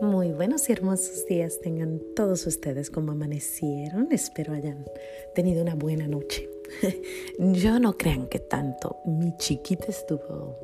[0.00, 4.06] Muy buenos y hermosos días tengan todos ustedes como amanecieron.
[4.12, 4.84] Espero hayan
[5.34, 6.48] tenido una buena noche.
[7.38, 8.98] Yo no crean que tanto.
[9.04, 10.56] Mi chiquita estuvo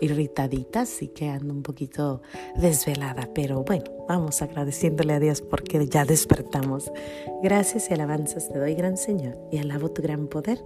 [0.00, 2.22] irritadita, así que ando un poquito
[2.56, 6.90] desvelada, pero bueno, vamos agradeciéndole a Dios porque ya despertamos.
[7.40, 10.58] Gracias y alabanzas te doy, gran Señor, y alabo tu gran poder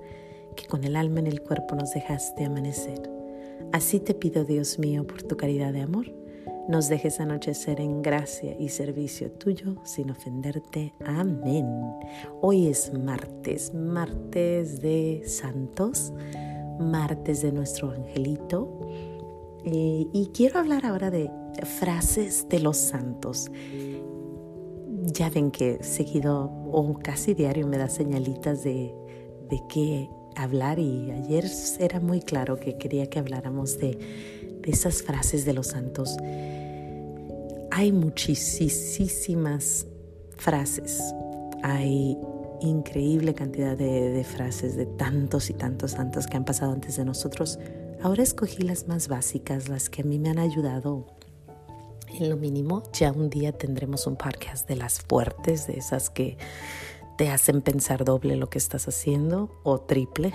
[0.57, 3.11] que con el alma en el cuerpo nos dejaste amanecer.
[3.73, 6.16] Así te pido, Dios mío, por tu caridad de amor
[6.69, 10.95] nos dejes anochecer en gracia y servicio tuyo sin ofenderte.
[11.05, 11.67] Amén.
[12.41, 16.13] Hoy es martes, martes de santos,
[16.81, 18.81] martes de nuestro angelito.
[19.65, 21.31] Eh, y quiero hablar ahora de
[21.65, 23.51] frases de los santos.
[25.05, 28.93] Ya ven que seguido o casi diario me da señalitas de,
[29.49, 31.45] de qué hablar y ayer
[31.79, 33.99] era muy claro que quería que habláramos de,
[34.61, 36.17] de esas frases de los santos.
[37.79, 39.87] Hay muchísimas
[40.39, 40.99] frases,
[41.63, 42.17] hay
[42.63, 47.59] increíble cantidad de, frases de tantos y tantos santos que han pasado antes de nosotros.
[48.03, 51.05] Ahora escogí las más básicas, las que a mí me han ayudado
[52.19, 52.83] en lo mínimo.
[52.95, 56.39] Ya un día tendremos un podcast de las fuertes, de esas que
[57.19, 60.33] te hacen pensar doble lo que estás haciendo o triple,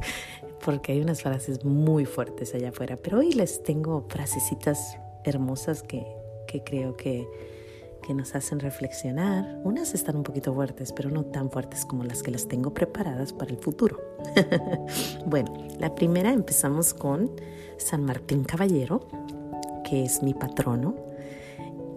[0.62, 2.98] porque hay unas frases muy fuertes allá afuera.
[2.98, 6.22] Pero hoy les tengo frasecitas hermosas que
[6.54, 7.28] que creo que,
[8.06, 9.60] que nos hacen reflexionar.
[9.64, 13.32] Unas están un poquito fuertes, pero no tan fuertes como las que las tengo preparadas
[13.32, 14.00] para el futuro.
[15.26, 17.32] bueno, la primera empezamos con
[17.76, 19.08] San Martín Caballero,
[19.82, 20.94] que es mi patrono.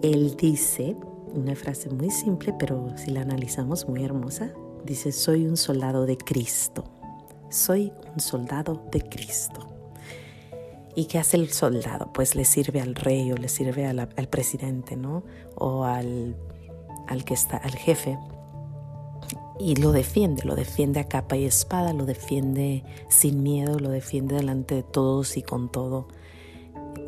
[0.02, 0.96] Él dice
[1.32, 4.50] una frase muy simple, pero si la analizamos muy hermosa,
[4.84, 6.82] dice, soy un soldado de Cristo.
[7.48, 9.77] Soy un soldado de Cristo.
[10.98, 12.12] ¿Y qué hace el soldado?
[12.12, 15.22] Pues le sirve al rey o le sirve al presidente, ¿no?
[15.54, 16.34] O al,
[17.06, 18.18] al que está, al jefe.
[19.60, 24.34] Y lo defiende, lo defiende a capa y espada, lo defiende sin miedo, lo defiende
[24.34, 26.08] delante de todos y con todo.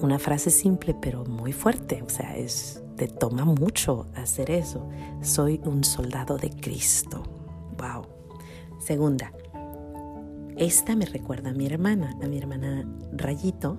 [0.00, 4.88] Una frase simple pero muy fuerte, o sea, es, te toma mucho hacer eso.
[5.20, 7.24] Soy un soldado de Cristo.
[7.76, 8.06] Wow.
[8.78, 9.32] Segunda,
[10.60, 13.78] esta me recuerda a mi hermana, a mi hermana Rayito.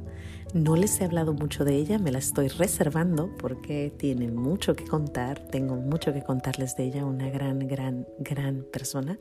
[0.55, 4.83] No les he hablado mucho de ella, me la estoy reservando porque tiene mucho que
[4.83, 9.19] contar, tengo mucho que contarles de ella, una gran, gran, gran persona.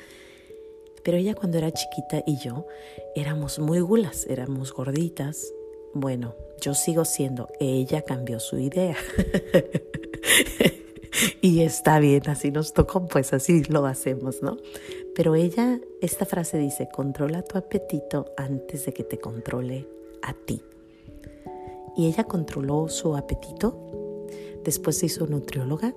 [1.04, 2.66] Pero ella cuando era chiquita y yo
[3.14, 5.52] éramos muy gulas, éramos gorditas.
[5.92, 8.96] Bueno, yo sigo siendo, ella cambió su idea.
[11.40, 14.56] y está bien, así nos tocó, pues así lo hacemos, ¿no?
[15.14, 19.88] Pero ella, esta frase dice, controla tu apetito antes de que te controle
[20.22, 20.62] a ti.
[21.96, 24.26] Y ella controló su apetito,
[24.64, 25.94] después se hizo nutrióloga,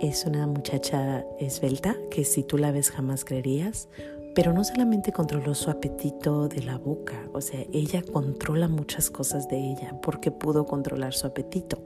[0.00, 3.88] es una muchacha esbelta que si tú la ves jamás creerías,
[4.34, 9.48] pero no solamente controló su apetito de la boca, o sea, ella controla muchas cosas
[9.48, 11.78] de ella porque pudo controlar su apetito.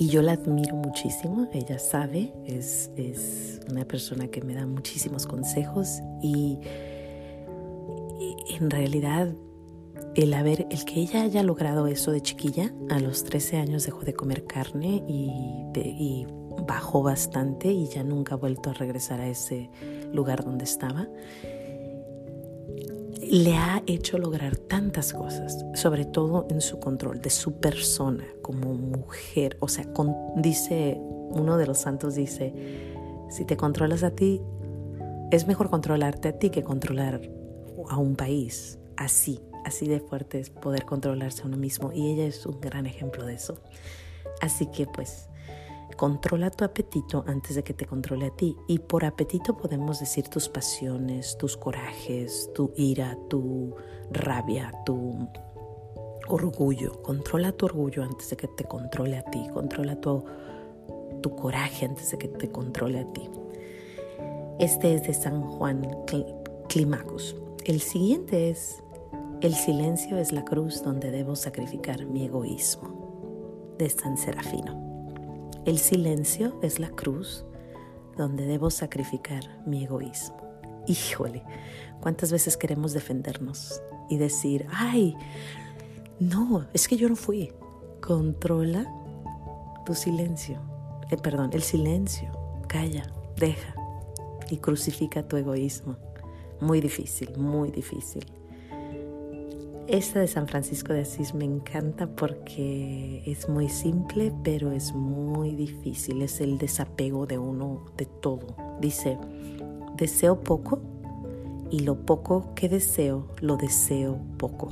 [0.00, 5.26] Y yo la admiro muchísimo, ella sabe, es, es una persona que me da muchísimos
[5.26, 6.58] consejos y,
[8.58, 9.34] en realidad
[10.14, 14.00] el haber, el que ella haya logrado eso de chiquilla, a los 13 años dejó
[14.00, 15.30] de comer carne y,
[15.78, 16.26] y
[16.66, 19.68] bajó bastante y ya nunca ha vuelto a regresar a ese
[20.14, 21.08] lugar donde estaba
[23.30, 28.74] le ha hecho lograr tantas cosas, sobre todo en su control de su persona como
[28.74, 29.56] mujer.
[29.60, 29.86] O sea,
[30.36, 32.52] dice, uno de los santos dice,
[33.30, 34.42] si te controlas a ti,
[35.30, 37.20] es mejor controlarte a ti que controlar
[37.88, 38.80] a un país.
[38.96, 41.92] Así, así de fuerte es poder controlarse a uno mismo.
[41.92, 43.58] Y ella es un gran ejemplo de eso.
[44.40, 45.29] Así que pues
[46.00, 48.56] Controla tu apetito antes de que te controle a ti.
[48.66, 53.74] Y por apetito podemos decir tus pasiones, tus corajes, tu ira, tu
[54.10, 55.28] rabia, tu
[56.26, 57.02] orgullo.
[57.02, 59.46] Controla tu orgullo antes de que te controle a ti.
[59.52, 60.24] Controla tu,
[61.20, 63.28] tu coraje antes de que te controle a ti.
[64.58, 65.86] Este es de San Juan
[66.70, 67.36] Climacus.
[67.66, 68.82] El siguiente es,
[69.42, 74.89] el silencio es la cruz donde debo sacrificar mi egoísmo, de San Serafino.
[75.66, 77.44] El silencio es la cruz
[78.16, 80.36] donde debo sacrificar mi egoísmo.
[80.86, 81.42] Híjole,
[82.00, 85.16] ¿cuántas veces queremos defendernos y decir, ay,
[86.18, 87.52] no, es que yo no fui?
[88.00, 88.90] Controla
[89.84, 90.60] tu silencio.
[91.10, 92.30] Eh, perdón, el silencio.
[92.66, 93.02] Calla,
[93.36, 93.74] deja
[94.50, 95.96] y crucifica tu egoísmo.
[96.60, 98.24] Muy difícil, muy difícil.
[99.90, 105.56] Esta de San Francisco de Asís me encanta porque es muy simple, pero es muy
[105.56, 106.22] difícil.
[106.22, 108.54] Es el desapego de uno de todo.
[108.80, 109.18] Dice,
[109.96, 110.80] deseo poco
[111.72, 114.68] y lo poco que deseo, lo deseo poco.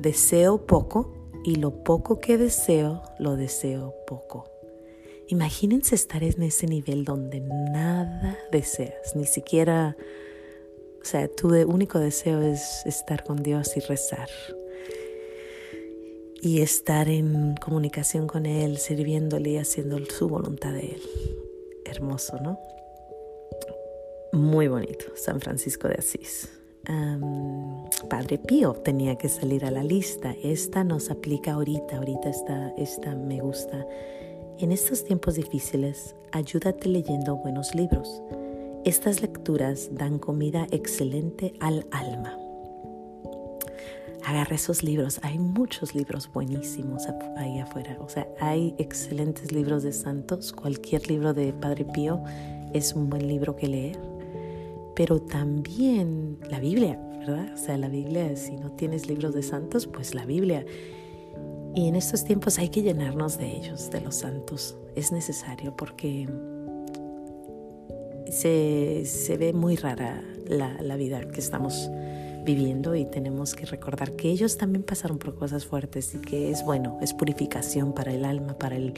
[0.00, 4.50] Deseo poco y lo poco que deseo, lo deseo poco.
[5.28, 9.96] Imagínense estar en ese nivel donde nada deseas, ni siquiera
[11.02, 14.28] o sea, tu único deseo es estar con Dios y rezar.
[16.40, 21.02] Y estar en comunicación con Él, sirviéndole y haciendo su voluntad de Él.
[21.84, 22.58] Hermoso, ¿no?
[24.32, 26.48] Muy bonito, San Francisco de Asís.
[28.08, 30.34] Padre Pío tenía que salir a la lista.
[30.42, 33.86] Esta nos aplica ahorita, ahorita esta, esta me gusta.
[34.58, 38.22] En estos tiempos difíciles, ayúdate leyendo buenos libros
[38.84, 42.36] estas lecturas dan comida excelente al alma.
[44.24, 45.20] Agarra esos libros.
[45.22, 47.06] Hay muchos libros buenísimos
[47.36, 47.96] ahí afuera.
[48.00, 50.52] O sea, hay excelentes libros de santos.
[50.52, 52.24] Cualquier libro de Padre Pío
[52.72, 54.00] es un buen libro que leer.
[54.96, 57.52] Pero también la Biblia, ¿verdad?
[57.54, 60.66] O sea, la Biblia, si no tienes libros de santos, pues la Biblia.
[61.74, 64.76] Y en estos tiempos hay que llenarnos de ellos, de los santos.
[64.96, 66.28] Es necesario porque
[68.32, 71.90] se, ve muy rara la, vida que estamos
[72.44, 76.64] viviendo y tenemos que recordar que ellos también pasaron por cosas fuertes y que es
[76.64, 78.94] bueno, es purificación para el alma, para el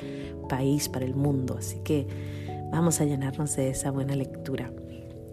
[0.49, 1.57] país, para el mundo.
[1.59, 2.07] Así que
[2.71, 4.73] vamos a llenarnos de esa buena lectura.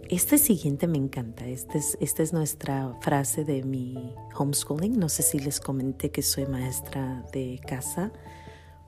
[0.08, 1.46] Este siguiente me encanta.
[1.46, 4.98] Esta es, esta es nuestra frase de mi homeschooling.
[4.98, 8.12] No sé si les comenté que soy maestra de casa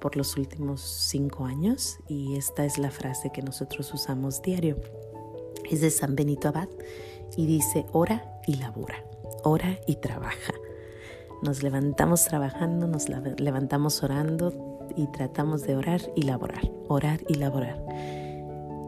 [0.00, 4.76] por los últimos cinco años y esta es la frase que nosotros usamos diario
[5.70, 6.68] es de San Benito Abad
[7.36, 9.04] y dice, ora y labora,
[9.42, 10.54] ora y trabaja.
[11.42, 17.82] Nos levantamos trabajando, nos levantamos orando y tratamos de orar y laborar, orar y laborar,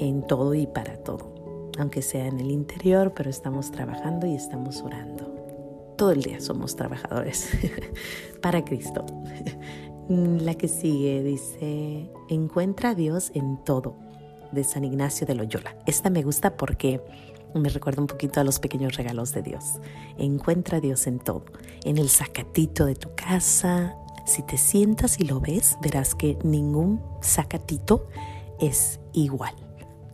[0.01, 1.35] en todo y para todo,
[1.79, 5.35] aunque sea en el interior, pero estamos trabajando y estamos orando.
[5.97, 7.49] Todo el día somos trabajadores
[8.43, 9.05] para Cristo.
[10.09, 14.06] La que sigue dice, encuentra a Dios en todo
[14.57, 15.77] de San Ignacio de Loyola.
[15.87, 17.01] Esta me gusta porque
[17.55, 19.75] me recuerda un poquito a los pequeños regalos de Dios.
[20.19, 21.45] Encuentra a Dios en todo,
[21.85, 23.97] en el sacatito de tu casa.
[24.27, 28.09] Si te sientas y lo ves, verás que ningún sacatito
[28.59, 29.55] es igual.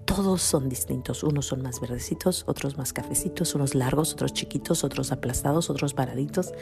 [0.04, 1.22] Todos son distintos.
[1.22, 6.52] Unos son más verdecitos, otros más cafecitos, unos largos, otros chiquitos, otros aplastados, otros paraditos.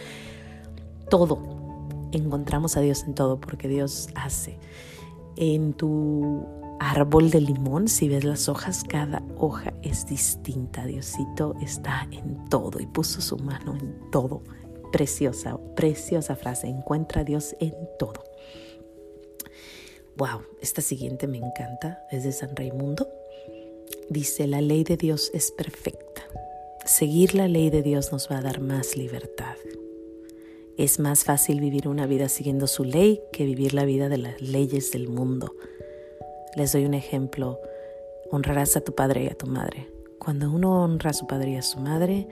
[1.09, 1.39] Todo.
[2.13, 4.59] Encontramos a Dios en todo porque Dios hace.
[5.37, 10.87] En tu árbol de limón, si ves las hojas, cada hoja es distinta.
[10.87, 14.43] Diosito está en todo y puso su mano en todo.
[14.91, 16.67] Preciosa, preciosa frase.
[16.67, 18.25] Encuentra a Dios en todo.
[20.17, 22.01] Wow, esta siguiente me encanta.
[22.11, 23.07] Es de San Raimundo.
[24.09, 26.23] Dice, la ley de Dios es perfecta.
[26.87, 29.55] Seguir la ley de Dios nos va a dar más libertad.
[30.79, 34.41] Es más fácil vivir una vida siguiendo su ley que vivir la vida de las
[34.41, 35.55] leyes del mundo.
[36.57, 37.61] Les doy un ejemplo.
[38.31, 39.91] Honrarás a tu padre y a tu madre.
[40.19, 42.29] Cuando uno honra a su padre y a su madre,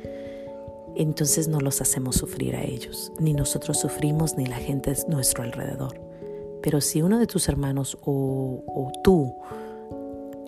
[0.97, 3.13] entonces no los hacemos sufrir a ellos.
[3.19, 6.01] Ni nosotros sufrimos, ni la gente es nuestro alrededor.
[6.63, 9.33] Pero si uno de tus hermanos o, tú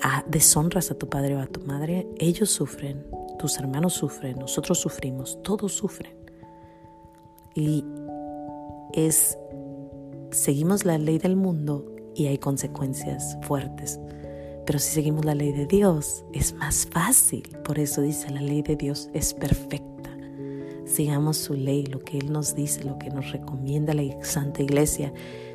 [0.02, 3.06] ah, deshonras a tu padre o a tu madre, ellos sufren,
[3.38, 6.14] tus hermanos sufren, nosotros sufrimos, todos sufren.
[7.54, 7.84] Y
[8.92, 9.38] es,
[10.30, 11.86] seguimos la ley del mundo
[12.20, 13.98] y hay consecuencias fuertes.
[14.66, 17.42] Pero si seguimos la ley de Dios, es más fácil.
[17.64, 20.14] Por eso dice, la ley de Dios es perfecta.
[20.84, 25.14] Sigamos su ley, lo que Él nos dice, lo que nos recomienda la Santa Iglesia.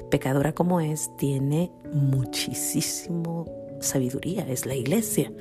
[0.09, 3.45] Pecadora como es, tiene muchísimo
[3.79, 4.47] sabiduría.
[4.49, 5.31] Es la Iglesia,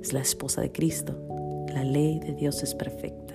[0.00, 1.18] es la esposa de Cristo.
[1.74, 3.27] La ley de Dios es perfecta.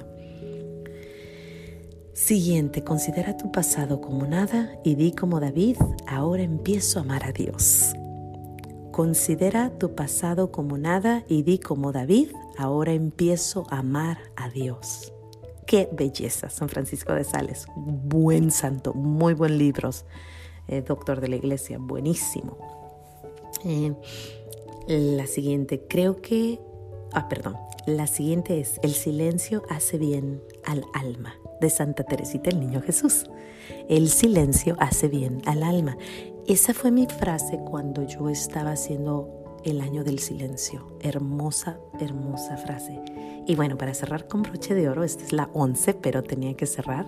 [2.14, 7.32] Siguiente, considera tu pasado como nada y di como David, ahora empiezo a amar a
[7.32, 7.96] Dios.
[8.92, 15.12] Considera tu pasado como nada y di como David, ahora empiezo a amar a Dios.
[15.66, 17.66] Qué belleza, San Francisco de Sales.
[17.76, 20.06] Buen santo, muy buen libros.
[20.68, 22.58] Eh, doctor de la iglesia, buenísimo.
[23.66, 23.92] Eh,
[24.88, 26.60] la siguiente, creo que...
[27.14, 27.58] Ah, perdón.
[27.86, 33.26] La siguiente es, el silencio hace bien al alma de Santa Teresita el Niño Jesús.
[33.88, 35.98] El silencio hace bien al alma.
[36.48, 40.98] Esa fue mi frase cuando yo estaba haciendo el año del silencio.
[41.02, 43.00] Hermosa, hermosa frase.
[43.46, 46.66] Y bueno, para cerrar con broche de oro, esta es la 11, pero tenía que
[46.66, 47.06] cerrar.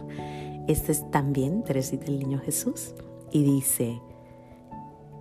[0.68, 2.94] Este es también Teresita del Niño Jesús.
[3.32, 4.02] Y dice,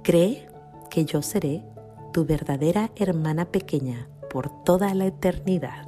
[0.03, 0.47] cree
[0.91, 1.64] que yo seré
[2.12, 5.87] tu verdadera hermana pequeña por toda la eternidad.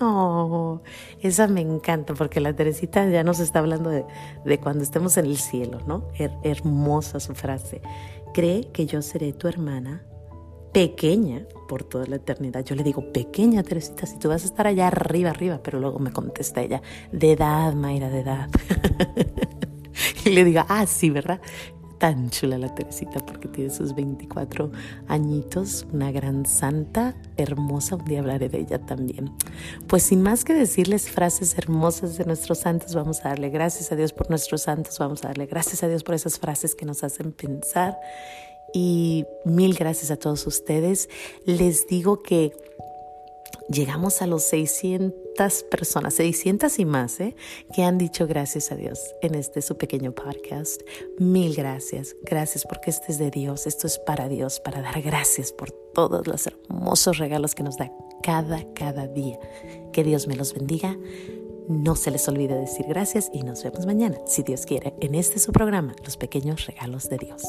[0.00, 0.80] Oh,
[1.20, 4.04] esa me encanta porque la Teresita ya nos está hablando de,
[4.60, 6.04] cuando estemos en el cielo, ¿no?
[6.44, 7.82] hermosa su frase.
[8.32, 10.04] Cree que yo seré tu hermana
[10.72, 12.64] pequeña por toda la eternidad.
[12.64, 15.98] Yo le digo, pequeña Teresita, si tú vas a estar allá arriba, arriba, pero luego
[15.98, 16.80] me contesta ella,
[17.10, 18.48] de edad, Mayra, de edad.
[20.24, 21.40] y le digo, ah, sí, ¿verdad?
[22.00, 24.72] Tan chula la Teresita porque tiene sus 24
[25.06, 29.30] añitos, una gran santa, hermosa, un día hablaré de ella también.
[29.86, 33.96] Pues sin más que decirles frases hermosas de nuestros santos, vamos a darle gracias a
[33.96, 37.04] Dios por nuestros santos, vamos a darle gracias a Dios por esas frases que nos
[37.04, 37.98] hacen pensar
[38.72, 41.10] y mil gracias a todos ustedes.
[41.44, 42.52] Les digo que
[43.70, 47.36] llegamos a los 600 personas, 600 y más, ¿eh?
[47.72, 50.82] que han dicho gracias a Dios en este su pequeño podcast.
[51.18, 55.52] Mil gracias, gracias porque este es de Dios, esto es para Dios, para dar gracias
[55.52, 57.90] por todos los hermosos regalos que nos da
[58.22, 59.38] cada, cada día.
[59.92, 60.96] Que Dios me los bendiga.
[61.68, 65.38] No se les olvide decir gracias y nos vemos mañana, si Dios quiere, en este
[65.38, 67.42] su programa, Los Pequeños Regalos de Dios.